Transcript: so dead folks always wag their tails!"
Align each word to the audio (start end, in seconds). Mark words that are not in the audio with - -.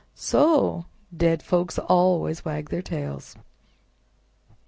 so 0.15 0.85
dead 1.15 1.43
folks 1.43 1.77
always 1.77 2.43
wag 2.43 2.71
their 2.71 2.81
tails!" 2.81 3.35